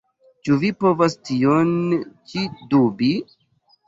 Ĉu 0.47 0.55
vi 0.61 0.69
povas 0.83 1.15
tion 1.29 1.69
ĉi 2.31 2.47
dubi? 2.73 3.11